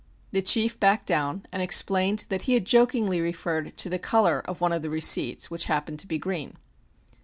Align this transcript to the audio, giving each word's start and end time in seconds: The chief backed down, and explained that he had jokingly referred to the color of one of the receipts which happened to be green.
The 0.31 0.41
chief 0.41 0.79
backed 0.79 1.05
down, 1.05 1.45
and 1.51 1.61
explained 1.61 2.25
that 2.29 2.41
he 2.41 2.55
had 2.55 2.65
jokingly 2.65 3.21
referred 3.21 3.77
to 3.77 3.87
the 3.87 3.99
color 3.99 4.39
of 4.49 4.59
one 4.59 4.71
of 4.73 4.81
the 4.81 4.89
receipts 4.89 5.51
which 5.51 5.65
happened 5.65 5.99
to 5.99 6.07
be 6.07 6.17
green. 6.17 6.55